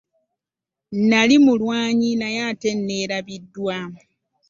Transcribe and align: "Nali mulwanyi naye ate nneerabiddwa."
"Nali 1.09 1.35
mulwanyi 1.45 2.09
naye 2.21 2.39
ate 2.49 2.69
nneerabiddwa." 2.77 3.75